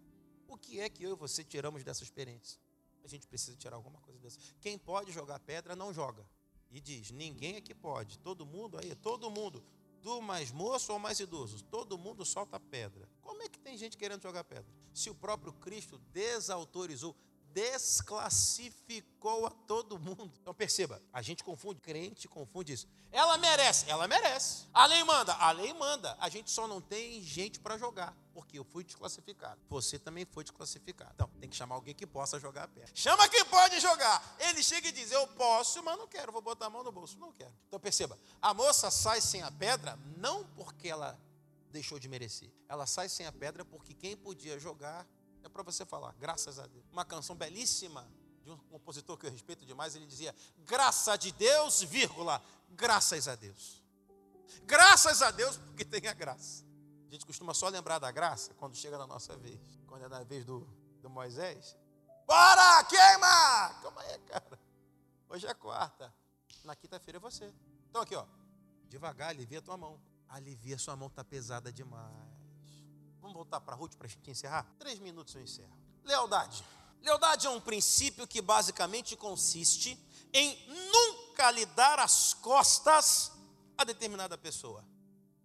[0.48, 2.60] O que é que eu e você tiramos dessa experiência?
[3.04, 4.38] A gente precisa tirar alguma coisa dessa.
[4.60, 6.28] Quem pode jogar pedra, não joga.
[6.70, 8.20] E diz: ninguém aqui pode.
[8.20, 9.64] Todo mundo aí, todo mundo,
[10.02, 13.08] do mais moço ou mais idoso, todo mundo solta pedra.
[13.22, 14.72] Como é que tem gente querendo jogar pedra?
[14.94, 17.16] Se o próprio Cristo desautorizou,
[17.54, 20.32] desclassificou a todo mundo.
[20.42, 22.88] Então perceba, a gente confunde, crente confunde isso.
[23.12, 24.68] Ela merece, ela merece.
[24.74, 26.16] A lei manda, a lei manda.
[26.20, 29.60] A gente só não tem gente para jogar, porque eu fui desclassificado.
[29.70, 31.12] Você também foi desclassificado.
[31.14, 32.90] Então, tem que chamar alguém que possa jogar a pedra.
[32.96, 34.38] Chama quem pode jogar.
[34.40, 37.18] Ele chega e diz: Eu posso, mas não quero, vou botar a mão no bolso.
[37.20, 37.54] Não quero.
[37.68, 41.20] Então perceba, a moça sai sem a pedra, não porque ela
[41.70, 42.50] deixou de merecer.
[42.70, 45.06] Ela sai sem a pedra porque quem podia jogar
[45.44, 46.86] é para você falar, graças a Deus.
[46.92, 48.08] Uma canção belíssima
[48.44, 53.36] de um compositor que eu respeito demais, ele dizia: Graça de Deus, vírgula, graças a
[53.36, 53.82] Deus.
[54.64, 56.66] Graças a Deus, porque tem a graça.
[57.08, 59.60] A gente costuma só lembrar da graça quando chega na nossa vez.
[59.88, 60.68] Quando é na vez do,
[61.02, 61.76] do Moisés.
[62.26, 63.82] Bora, queima!
[63.82, 64.60] Calma aí, cara.
[65.28, 66.14] Hoje é quarta.
[66.64, 67.54] Na quinta-feira é você.
[67.90, 68.26] Então aqui, ó.
[68.88, 70.02] Devagar, alivia a tua mão.
[70.30, 72.31] Alivia sua mão, tá pesada demais.
[73.32, 74.68] Vamos voltar para Ruth para a gente encerrar?
[74.78, 75.72] Três minutos eu encerro.
[76.04, 76.66] Lealdade.
[77.02, 79.98] Lealdade é um princípio que basicamente consiste
[80.34, 83.32] em nunca lhe dar as costas
[83.78, 84.84] a determinada pessoa.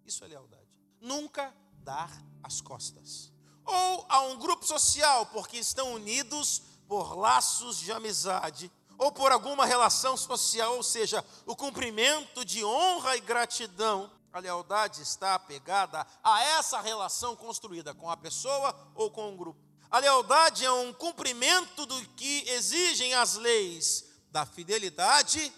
[0.05, 0.67] Isso é lealdade.
[0.99, 2.11] Nunca dar
[2.43, 3.31] as costas.
[3.63, 9.65] Ou a um grupo social, porque estão unidos por laços de amizade, ou por alguma
[9.65, 16.41] relação social, ou seja, o cumprimento de honra e gratidão a lealdade está apegada a
[16.43, 19.59] essa relação construída com a pessoa ou com o grupo.
[19.89, 25.51] A lealdade é um cumprimento do que exigem as leis da fidelidade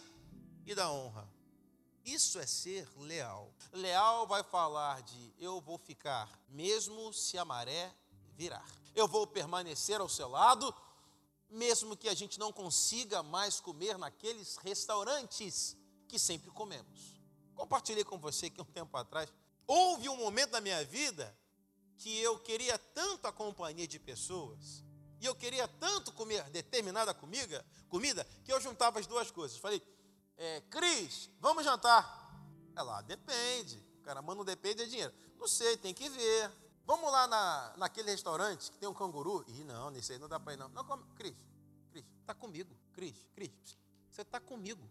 [0.66, 1.28] e da honra.
[2.06, 3.54] Isso é ser leal.
[3.74, 7.94] Leal vai falar de eu vou ficar, mesmo se a maré
[8.38, 8.66] virar.
[8.96, 10.74] Eu vou permanecer ao seu lado,
[11.50, 15.76] mesmo que a gente não consiga mais comer naqueles restaurantes
[16.08, 17.19] que sempre comemos.
[17.60, 19.30] Compartilhei com você que um tempo atrás
[19.68, 21.38] houve um momento na minha vida
[21.98, 24.82] que eu queria tanto a companhia de pessoas
[25.20, 29.58] e eu queria tanto comer determinada comida, comida que eu juntava as duas coisas.
[29.58, 29.84] Falei,
[30.38, 32.34] é, Cris, vamos jantar?
[32.78, 33.86] Ela, depende.
[34.00, 35.14] O cara, mano, depende é dinheiro.
[35.38, 36.50] Não sei, tem que ver.
[36.86, 39.44] Vamos lá na, naquele restaurante que tem um canguru?
[39.50, 40.70] Ih, não, nesse aí não dá para ir não.
[40.70, 41.04] Não, come.
[41.14, 41.36] Cris,
[41.92, 42.74] Cris, tá comigo.
[42.94, 43.78] Cris, Cris,
[44.10, 44.90] você tá comigo.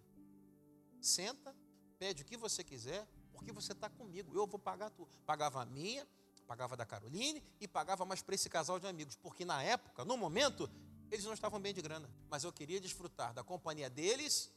[1.01, 1.57] Senta,
[1.99, 4.35] pede o que você quiser, porque você está comigo.
[4.35, 5.11] Eu vou pagar tudo.
[5.27, 6.07] Pagava a minha,
[6.47, 10.17] pagava da Caroline e pagava mais para esse casal de amigos, porque na época, no
[10.17, 10.71] momento,
[11.11, 14.51] eles não estavam bem de grana, mas eu queria desfrutar da companhia deles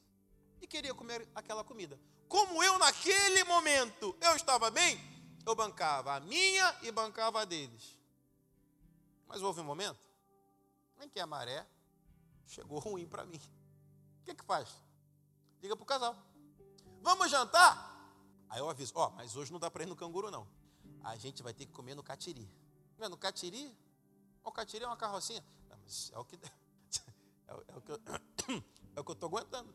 [0.61, 1.99] e queria comer aquela comida.
[2.27, 4.99] Como eu naquele momento eu estava bem,
[5.45, 7.97] eu bancava a minha e bancava a deles.
[9.27, 9.99] Mas houve um momento
[11.01, 11.65] em que a maré
[12.47, 13.41] chegou ruim para mim.
[14.21, 14.69] O que que faz?
[15.61, 16.30] Liga para o casal.
[17.01, 17.89] Vamos jantar?
[18.49, 20.47] Aí eu aviso, ó, oh, mas hoje não dá para ir no canguru não
[21.03, 22.47] a gente vai ter que comer no catiri.
[22.97, 23.75] Não é no catiri?
[24.43, 25.43] O catiri é uma carrocinha.
[25.69, 26.35] Não, mas é o que,
[27.47, 27.99] é, o, é o que eu
[28.95, 29.73] é estou aguentando.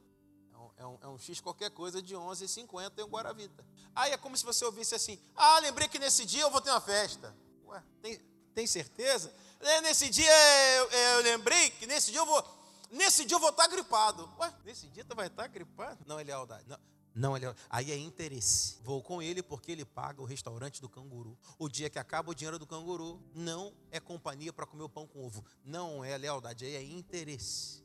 [0.53, 3.65] É um, é, um, é um, X qualquer coisa de 11,50 em Guaravita.
[3.95, 6.71] Aí é como se você ouvisse assim, ah, lembrei que nesse dia eu vou ter
[6.71, 7.37] uma festa.
[7.67, 8.19] Ué, tem,
[8.55, 9.35] tem certeza?
[9.61, 10.31] É, nesse dia
[10.77, 12.57] eu, eu lembrei que nesse dia eu vou...
[12.89, 14.31] Nesse dia eu vou estar gripado.
[14.39, 16.05] Ué, nesse dia tu vai estar gripado?
[16.07, 16.65] Não é lealdade.
[16.69, 16.79] Não.
[17.17, 18.77] Não, ele, aí é interesse.
[18.85, 21.39] Vou com ele porque ele paga o restaurante do canguru.
[21.59, 25.07] O dia que acaba o dinheiro do canguru, não é companhia para comer o pão
[25.07, 25.43] com ovo.
[25.65, 27.83] Não é lealdade, aí é interesse.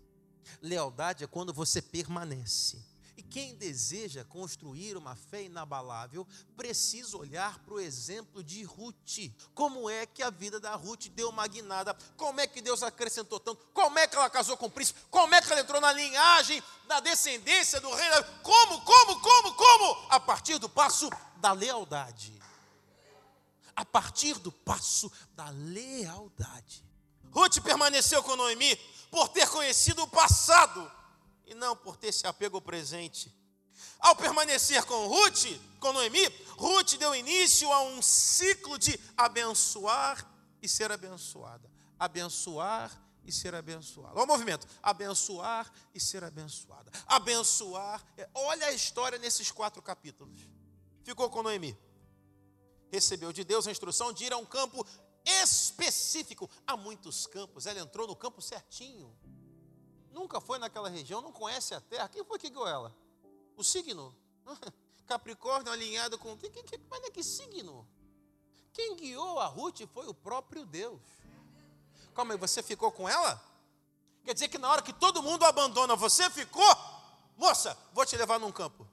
[0.61, 2.90] Lealdade é quando você permanece.
[3.17, 9.31] E quem deseja construir uma fé inabalável precisa olhar para o exemplo de Ruth.
[9.53, 11.93] Como é que a vida da Ruth deu uma guinada?
[12.15, 13.65] Como é que Deus acrescentou tanto?
[13.73, 15.01] Como é que ela casou com o príncipe?
[15.09, 18.09] Como é que ela entrou na linhagem da descendência do rei?
[18.41, 20.07] Como, como, como, como?
[20.09, 22.41] A partir do passo da lealdade.
[23.75, 26.85] A partir do passo da lealdade.
[27.31, 28.75] Ruth permaneceu com Noemi
[29.09, 31.00] por ter conhecido o passado
[31.51, 33.33] e não por ter esse apego ao presente.
[33.99, 35.47] Ao permanecer com Ruth,
[35.81, 36.25] com Noemi,
[36.57, 40.25] Ruth deu início a um ciclo de abençoar
[40.61, 41.69] e ser abençoada.
[41.99, 42.89] Abençoar
[43.25, 44.15] e ser abençoada.
[44.15, 44.65] Olha o movimento.
[44.81, 46.89] Abençoar e ser abençoada.
[47.05, 48.01] Abençoar.
[48.17, 50.49] É, olha a história nesses quatro capítulos.
[51.03, 51.77] Ficou com Noemi.
[52.89, 54.85] Recebeu de Deus a instrução de ir a um campo
[55.25, 56.49] específico.
[56.65, 57.65] Há muitos campos.
[57.65, 59.13] Ela entrou no campo certinho
[60.11, 62.09] nunca foi naquela região, não conhece a terra.
[62.09, 62.95] Quem foi que guiou ela?
[63.55, 64.15] O signo.
[65.07, 66.37] Capricórnio alinhado com.
[66.37, 66.51] Que,
[66.89, 67.87] mas é que signo?
[68.73, 71.01] Quem guiou a Ruth foi o próprio Deus.
[72.13, 73.41] Calma aí, você ficou com ela?
[74.23, 76.63] Quer dizer que na hora que todo mundo abandona, você ficou?
[77.37, 78.87] Moça, vou te levar num campo.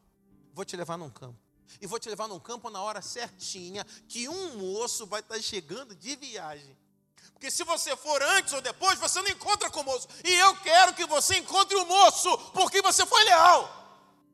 [0.55, 1.39] Vou te levar num campo.
[1.81, 5.95] E vou te levar num campo na hora certinha, que um moço vai estar chegando
[5.95, 6.77] de viagem.
[7.39, 10.09] Porque se você for antes ou depois, você não encontra com o moço.
[10.25, 13.79] E eu quero que você encontre o moço, porque você foi leal.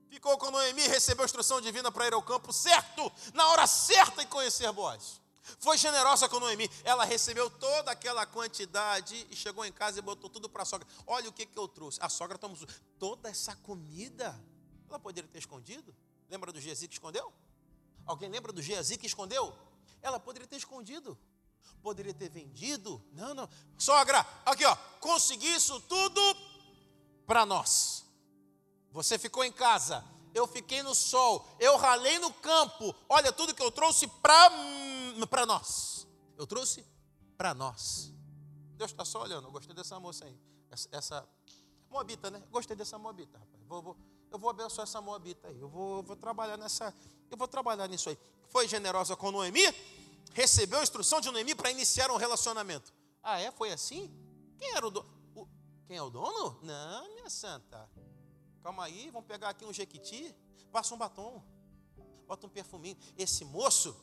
[0.09, 4.23] Ficou com Noemi, recebeu a instrução divina para ir ao campo certo, na hora certa
[4.23, 5.21] e conhecer Boaz.
[5.61, 6.71] Foi generosa com Noemi.
[6.83, 10.89] Ela recebeu toda aquela quantidade e chegou em casa e botou tudo para a sogra.
[11.07, 11.99] Olha o que, que eu trouxe.
[12.01, 12.57] A sogra tomou
[12.99, 14.35] toda essa comida.
[14.89, 15.95] Ela poderia ter escondido.
[16.31, 17.31] Lembra do Geazi que escondeu?
[18.07, 19.55] Alguém lembra do Geazi que escondeu?
[20.01, 21.19] Ela poderia ter escondido
[21.83, 23.03] poderia ter vendido.
[23.13, 23.49] Não, não.
[23.79, 26.21] Sogra, aqui ó, consegui isso tudo
[27.27, 28.05] para nós.
[28.91, 32.95] Você ficou em casa, eu fiquei no sol, eu ralei no campo.
[33.09, 36.07] Olha tudo que eu trouxe para nós.
[36.37, 36.85] Eu trouxe
[37.37, 38.13] para nós.
[38.77, 39.47] Deus está só olhando.
[39.47, 40.37] Eu gostei dessa moça aí.
[40.71, 41.29] Essa, essa
[41.91, 42.43] moabita, né?
[42.51, 43.65] Gostei dessa moabita, rapaz.
[43.67, 43.97] Vou, vou,
[44.31, 45.61] eu vou abençoar essa moabita aí.
[45.61, 46.93] Eu vou, vou trabalhar nessa.
[47.31, 48.19] Eu vou trabalhar nisso aí.
[48.49, 49.63] Foi generosa com Noemi?
[50.35, 52.93] Recebeu a instrução de Noemi para iniciar um relacionamento.
[53.23, 53.51] Ah, é?
[53.51, 54.13] Foi assim?
[54.59, 55.09] Quem era o dono?
[55.87, 56.59] Quem é o dono?
[56.63, 57.89] Não, minha santa.
[58.63, 60.35] Calma aí, vamos pegar aqui um jequiti,
[60.73, 61.43] passa um batom,
[62.27, 62.97] bota um perfuminho.
[63.17, 63.97] Esse moço,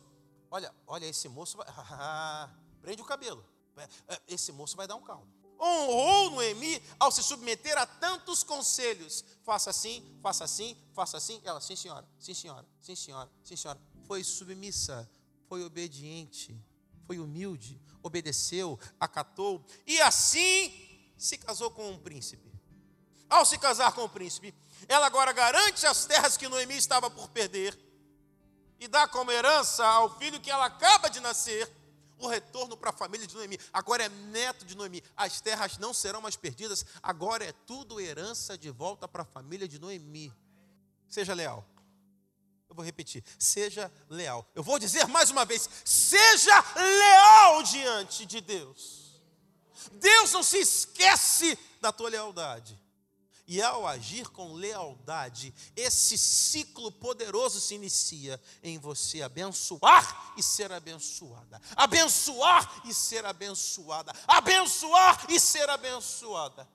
[0.49, 1.67] olha, olha, esse moço vai.
[1.91, 2.49] Ah,
[2.81, 3.45] prende o cabelo.
[3.75, 5.27] É, é, esse moço vai dar um caldo.
[5.59, 9.23] Honrou Noemi ao se submeter a tantos conselhos.
[9.43, 11.41] Faça assim, faça assim, faça assim.
[11.43, 13.79] Ela, sim, senhora, sim, senhora, sim, senhora, sim, senhora.
[14.07, 15.09] Foi submissa
[15.51, 16.57] foi obediente,
[17.05, 20.71] foi humilde, obedeceu, acatou e assim
[21.17, 22.49] se casou com um príncipe.
[23.29, 24.55] Ao se casar com o príncipe,
[24.87, 27.77] ela agora garante as terras que Noemi estava por perder
[28.79, 31.69] e dá como herança ao filho que ela acaba de nascer
[32.17, 33.59] o retorno para a família de Noemi.
[33.73, 35.03] Agora é neto de Noemi.
[35.17, 36.85] As terras não serão mais perdidas.
[37.03, 40.33] Agora é tudo herança de volta para a família de Noemi.
[41.09, 41.67] Seja leal.
[42.71, 43.21] Eu vou repetir.
[43.37, 44.49] Seja leal.
[44.55, 49.19] Eu vou dizer mais uma vez: seja leal diante de Deus.
[49.91, 52.79] Deus não se esquece da tua lealdade.
[53.45, 60.71] E ao agir com lealdade, esse ciclo poderoso se inicia em você abençoar e ser
[60.71, 61.61] abençoada.
[61.75, 64.13] Abençoar e ser abençoada.
[64.25, 66.65] Abençoar e ser abençoada.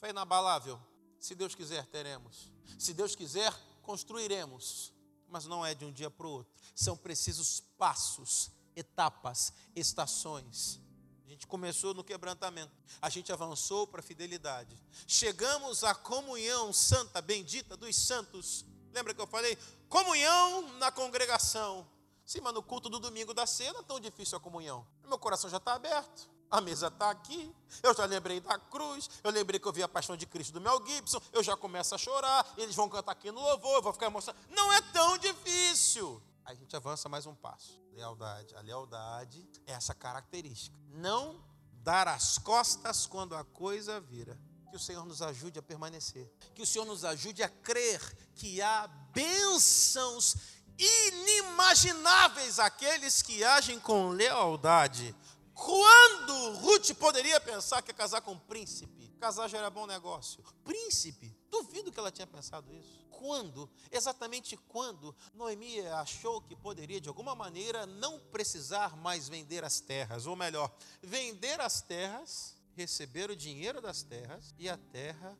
[0.00, 0.80] Foi inabalável.
[1.20, 2.50] Se Deus quiser, teremos.
[2.78, 4.93] Se Deus quiser, construiremos.
[5.34, 6.52] Mas não é de um dia para o outro.
[6.76, 10.80] São precisos passos, etapas, estações
[11.26, 12.70] a gente começou no quebrantamento,
[13.00, 14.76] a gente avançou para a fidelidade.
[15.06, 18.64] Chegamos à comunhão santa, bendita dos santos.
[18.92, 19.56] Lembra que eu falei?
[19.88, 21.88] Comunhão na congregação.
[22.26, 24.86] Sim, mas no culto do domingo da cena, tão difícil a comunhão.
[25.06, 26.28] Meu coração já está aberto.
[26.50, 27.54] A mesa está aqui.
[27.82, 29.10] Eu já lembrei da cruz.
[29.22, 31.20] Eu lembrei que eu vi a paixão de Cristo do Mel Gibson.
[31.32, 32.46] Eu já começo a chorar.
[32.56, 33.76] Eles vão cantar aqui no louvor.
[33.76, 34.44] Eu vou ficar emocionado.
[34.50, 36.22] Não é tão difícil.
[36.44, 37.80] Aí a gente avança mais um passo.
[37.92, 38.54] Lealdade.
[38.54, 40.76] A lealdade é essa característica.
[40.90, 41.42] Não
[41.82, 44.38] dar as costas quando a coisa vira.
[44.70, 46.30] Que o Senhor nos ajude a permanecer.
[46.54, 48.00] Que o Senhor nos ajude a crer
[48.34, 50.36] que há bênçãos
[50.76, 55.14] inimagináveis àqueles que agem com lealdade.
[55.54, 59.08] Quando Ruth poderia pensar que ia casar com um príncipe?
[59.20, 60.42] Casar já era bom negócio.
[60.64, 61.34] Príncipe?
[61.48, 67.34] Duvido que ela tinha pensado isso quando, exatamente quando, Noemi achou que poderia, de alguma
[67.34, 70.70] maneira, não precisar mais vender as terras, ou melhor,
[71.02, 75.38] vender as terras, receber o dinheiro das terras e a terra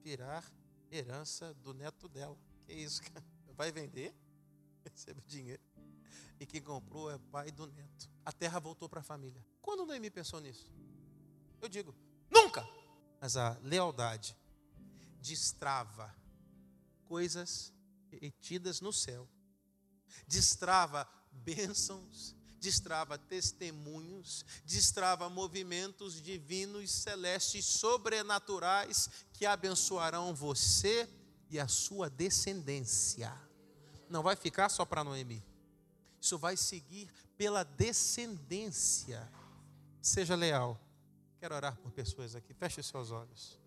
[0.00, 0.44] virar
[0.92, 2.38] herança do neto dela.
[2.66, 3.02] Que isso,
[3.56, 4.14] Vai vender,
[4.84, 5.62] recebe o dinheiro.
[6.38, 8.10] E quem comprou é pai do neto.
[8.24, 9.44] A terra voltou para a família.
[9.60, 10.72] Quando Noemi pensou nisso?
[11.60, 11.94] Eu digo,
[12.30, 12.66] nunca!
[13.20, 14.36] Mas a lealdade
[15.20, 16.14] destrava
[17.06, 17.72] coisas
[18.10, 19.28] retidas no céu.
[20.26, 31.08] Destrava bênçãos, destrava testemunhos, destrava movimentos divinos, celestes, sobrenaturais que abençoarão você
[31.50, 33.32] e a sua descendência.
[34.08, 35.44] Não vai ficar só para Noemi.
[36.24, 39.30] Isso vai seguir pela descendência.
[40.00, 40.80] Seja leal.
[41.38, 42.54] Quero orar por pessoas aqui.
[42.54, 43.60] Feche seus olhos.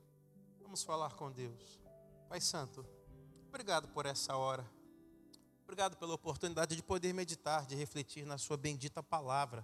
[0.59, 1.79] Vamos falar com Deus.
[2.27, 2.83] Pai Santo.
[3.47, 4.67] Obrigado por essa hora.
[5.65, 9.63] Obrigado pela oportunidade de poder meditar, de refletir na Sua bendita palavra.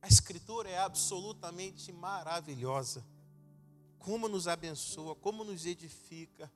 [0.00, 3.04] A Escritura é absolutamente maravilhosa.
[3.98, 6.48] Como nos abençoa, como nos edifica,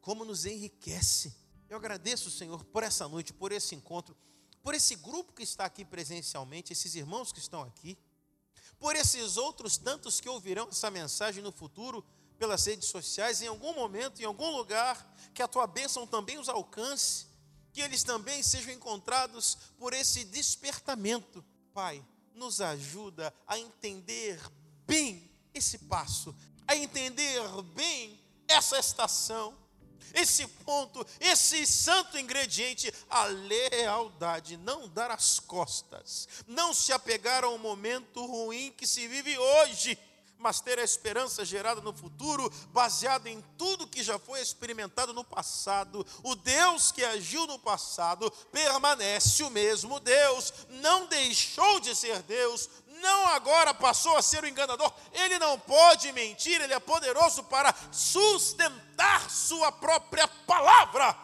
[0.00, 1.36] como nos enriquece.
[1.68, 4.16] Eu agradeço, Senhor, por essa noite, por esse encontro,
[4.62, 7.96] por esse grupo que está aqui presencialmente, esses irmãos que estão aqui,
[8.78, 12.04] por esses outros tantos que ouvirão essa mensagem no futuro
[12.38, 16.48] pelas redes sociais, em algum momento, em algum lugar, que a tua bênção também os
[16.48, 17.26] alcance,
[17.72, 21.44] que eles também sejam encontrados por esse despertamento.
[21.74, 22.04] Pai,
[22.34, 24.40] nos ajuda a entender
[24.86, 26.34] bem esse passo,
[26.66, 27.42] a entender
[27.74, 29.56] bem essa estação,
[30.14, 37.58] esse ponto, esse santo ingrediente, a lealdade, não dar as costas, não se apegar ao
[37.58, 39.98] momento ruim que se vive hoje
[40.38, 45.24] mas ter a esperança gerada no futuro, baseada em tudo que já foi experimentado no
[45.24, 46.06] passado.
[46.22, 52.70] O Deus que agiu no passado permanece o mesmo Deus, não deixou de ser Deus,
[52.98, 54.92] não agora passou a ser o enganador.
[55.12, 61.16] Ele não pode mentir, ele é poderoso para sustentar sua própria palavra.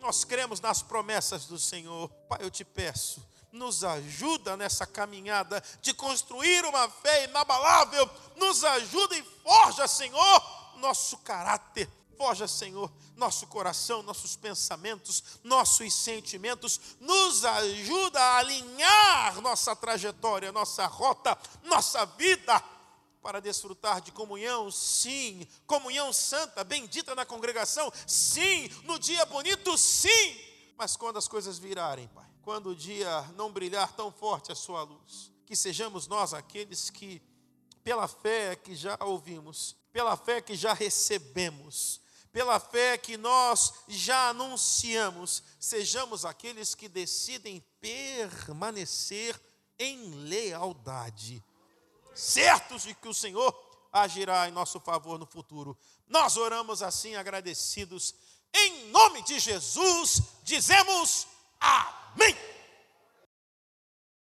[0.00, 2.08] Nós cremos nas promessas do Senhor.
[2.28, 9.16] Pai, eu te peço nos ajuda nessa caminhada de construir uma fé inabalável, nos ajuda
[9.16, 11.88] e forja, Senhor, nosso caráter,
[12.18, 20.84] forja, Senhor, nosso coração, nossos pensamentos, nossos sentimentos, nos ajuda a alinhar nossa trajetória, nossa
[20.86, 22.62] rota, nossa vida
[23.22, 30.38] para desfrutar de comunhão, sim, comunhão santa, bendita na congregação, sim, no dia bonito, sim,
[30.76, 34.82] mas quando as coisas virarem, Pai quando o dia não brilhar tão forte a sua
[34.82, 35.30] luz.
[35.44, 37.20] Que sejamos nós aqueles que,
[37.84, 42.00] pela fé que já ouvimos, pela fé que já recebemos,
[42.32, 49.40] pela fé que nós já anunciamos, sejamos aqueles que decidem permanecer
[49.78, 51.42] em lealdade,
[52.14, 53.54] certos de que o Senhor
[53.92, 55.76] agirá em nosso favor no futuro.
[56.06, 58.14] Nós oramos assim agradecidos.
[58.52, 61.26] Em nome de Jesus, dizemos
[61.60, 62.36] Amém.